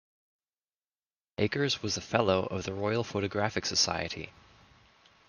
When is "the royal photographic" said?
2.63-3.67